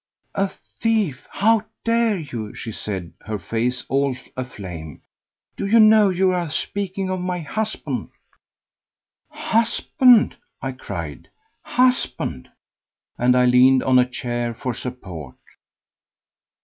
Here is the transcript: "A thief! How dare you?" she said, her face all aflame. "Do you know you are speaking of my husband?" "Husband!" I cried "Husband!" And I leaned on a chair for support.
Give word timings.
"A 0.33 0.47
thief! 0.47 1.27
How 1.29 1.63
dare 1.83 2.17
you?" 2.17 2.55
she 2.55 2.71
said, 2.71 3.13
her 3.27 3.37
face 3.37 3.85
all 3.87 4.15
aflame. 4.35 5.03
"Do 5.55 5.67
you 5.67 5.79
know 5.79 6.09
you 6.09 6.31
are 6.31 6.49
speaking 6.49 7.11
of 7.11 7.19
my 7.19 7.41
husband?" 7.41 8.09
"Husband!" 9.29 10.37
I 10.59 10.71
cried 10.71 11.29
"Husband!" 11.61 12.49
And 13.19 13.35
I 13.37 13.45
leaned 13.45 13.83
on 13.83 13.99
a 13.99 14.09
chair 14.09 14.55
for 14.55 14.73
support. 14.73 15.35